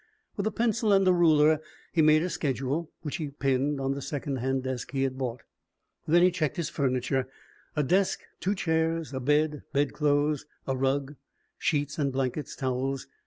[0.35, 1.59] With a pencil and a ruler
[1.93, 5.43] he made a schedule, which he pinned on the second hand desk he had bought.
[6.07, 7.27] Then he checked his furniture:
[7.75, 11.17] a desk, two chairs, a bed, bed clothes, a rug,
[11.59, 13.05] sheets and blankets, towels.